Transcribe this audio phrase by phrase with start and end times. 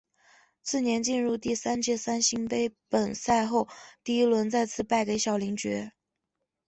[0.63, 3.67] 次年进入第三届三星杯本赛后
[4.03, 5.91] 第一轮再次败给小林觉。